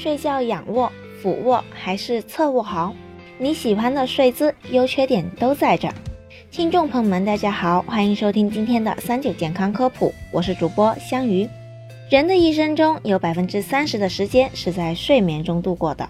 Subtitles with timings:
[0.00, 2.94] 睡觉仰卧、俯卧还是侧卧好？
[3.36, 5.88] 你喜欢的睡姿优缺点都在这。
[6.52, 11.48] 听众朋友们，大家好，欢迎收听今天的三九健康科普，我是主播香鱼。
[12.08, 16.08] 人的一生中有百分之三十的时间是在睡眠中度过的，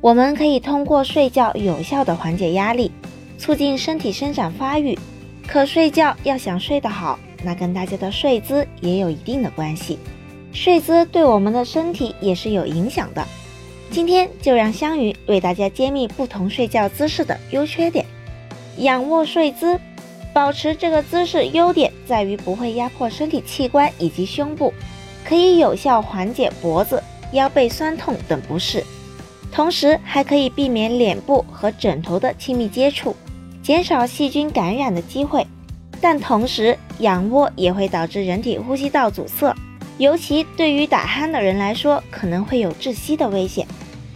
[0.00, 2.90] 我们可以通过睡觉有效的缓解压力，
[3.38, 4.98] 促进身体生长发育。
[5.46, 9.96] 可睡觉要想睡得好，那跟大家的睡姿也有一定的关系。
[10.60, 13.24] 睡姿对我们的身体也是有影响的。
[13.92, 18.04] 今天就让香鱼为大家揭秘不同睡觉姿势的优缺点。
[18.78, 19.78] 仰卧睡姿，
[20.34, 24.74] 保持这个姿势优点在于不会压迫身体器官以及胸部，
[25.24, 28.82] 可以有效缓解脖子、腰背酸痛等不适，
[29.52, 33.14] 同时还可以避免脸部和枕头的亲密接触，
[33.62, 35.46] 减少细菌感染的机会。
[36.00, 39.54] 但同时，仰卧也会导致人体呼吸道阻塞。
[39.98, 43.66] 尤其对于打鼾的人来说，可能会有窒息的危险。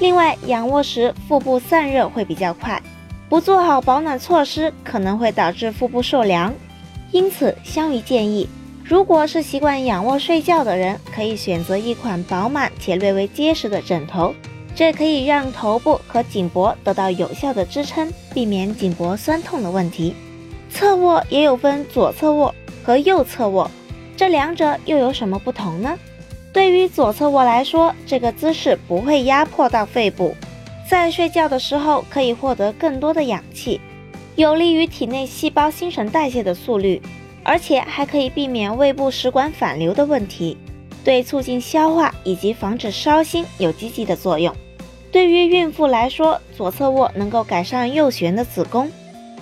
[0.00, 2.82] 另外，仰卧时腹部散热会比较快，
[3.28, 6.52] 不做好保暖措施，可能会导致腹部受凉。
[7.12, 8.48] 因此，香鱼建议，
[8.82, 14.34] 如果是习惯仰卧睡觉的人，可以选择一款饱满且略微结实的枕头，
[14.74, 20.14] 这可以让头部和颈脖得到有效的支撑，避免颈脖酸痛的问题。
[20.70, 23.70] 侧卧也有分左侧卧和右侧卧。
[24.16, 25.98] 这两者又有什么不同呢？
[26.52, 30.34] 对于左侧卧来说，这个姿势不会压迫到肺部，
[30.88, 33.78] 在睡觉的时候可以获得更多的氧气，
[34.36, 37.02] 有利于体内细胞新陈代谢的速率，
[37.42, 40.56] 而且还可以避免胃部食管反流的问题，
[41.04, 44.54] 对促进消化以及防止烧心有积极的作用。
[45.12, 48.90] 对于孕妇来说，左侧卧能够改善右旋的子宫，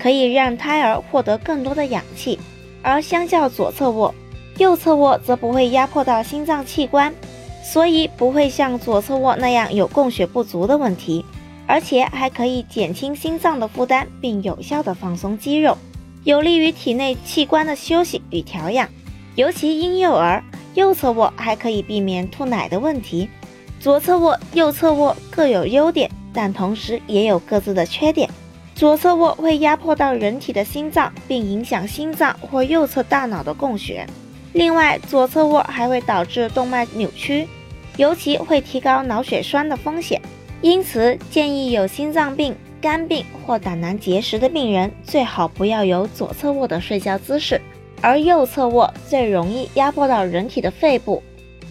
[0.00, 2.40] 可以让胎儿获得更多的氧气，
[2.82, 4.12] 而相较左侧卧。
[4.58, 7.12] 右侧卧则不会压迫到心脏器官，
[7.62, 11.24] 所以不会像左侧卧那样有供血不足的问题，
[11.66, 15.76] 而且还可以减轻心脏的负担，并有效的放松肌肉，
[16.22, 18.88] 有利于体内器官的休息与调养。
[19.34, 20.40] 尤其婴幼儿，
[20.74, 23.28] 右侧卧还可以避免吐奶的问题。
[23.80, 28.30] 左侧卧、右侧卧各有优点，但同时也有各自的缺点。
[28.76, 34.06] 左侧卧会压迫到人体的心脏，并影响心脏或右侧大脑的供血。
[34.54, 37.48] 另外，左侧卧还会导致动脉扭曲，
[37.96, 40.22] 尤其会提高脑血栓的风险。
[40.62, 47.60] 因此，建议有心脏病、肝病或胆囊结石的病人最好不要有左侧卧的睡觉姿势。
[48.00, 51.20] 而右侧卧最容易压迫到人体的肺部，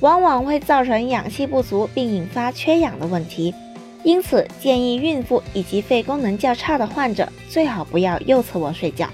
[0.00, 3.54] 往往会造成氧气不足并引发缺氧的问题。
[4.02, 9.08] 因此，建议孕妇以及肺功能较差的患者最好不要右侧卧睡觉。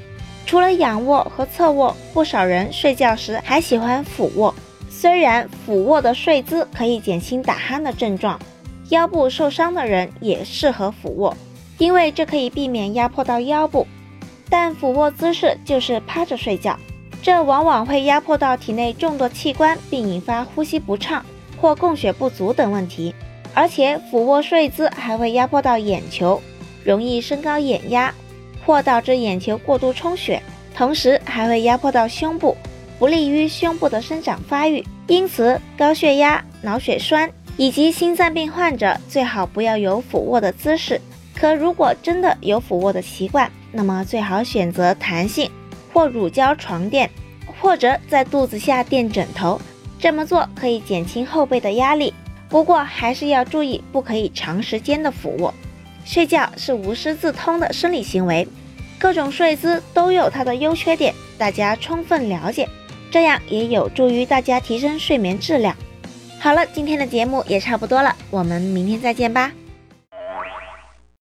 [0.48, 4.54] 除了仰卧和侧卧，不少人睡觉时还喜欢俯卧。
[4.88, 8.40] 虽然俯卧的睡姿可以减轻打鼾的症状，
[8.88, 11.36] 腰部受伤的人也适合俯卧，
[11.76, 13.86] 因为这可以避免压迫到腰部。
[14.48, 16.78] 但俯卧姿势就是趴着睡觉，
[17.22, 21.22] 这往往会压迫到体内众多器官，并引发呼吸不畅
[21.60, 23.14] 或供血不足等问题。
[23.52, 26.40] 而且俯卧睡姿还会压迫到眼球，
[26.82, 28.14] 容易升高眼压。
[28.68, 30.42] 或导致眼球过度充血，
[30.76, 32.54] 同时还会压迫到胸部，
[32.98, 34.84] 不利于胸部的生长发育。
[35.06, 41.00] 因此，高血压、脑血栓以及心脏病患者最好不要有俯卧的姿势。
[41.34, 45.50] 可如果真的有俯卧的习惯，那么最好选择弹性
[45.94, 47.08] 或乳胶床垫，
[47.62, 49.58] 或者在肚子下垫枕头。
[49.98, 52.12] 这么做可以减轻后背的压力。
[52.50, 55.54] 不过还是要注意，不可以长时间的俯卧。
[56.04, 58.48] 睡觉是无师自通的生理行为，
[58.98, 62.68] 各种睡姿都有它的优缺点，大家充分了解，
[63.10, 65.76] 这样也有助于大家提升睡眠质量。
[66.40, 69.52] 好了，今天的节目也差不多了，我们明天再见吧。